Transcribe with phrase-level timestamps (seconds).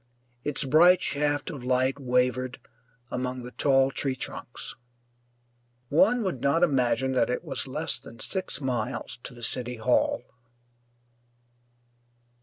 [0.43, 2.59] Its bright shaft of light wavered
[3.11, 4.73] among the tall tree trunks.
[5.89, 10.23] One would not imagine that it was less than six miles to the City Hall.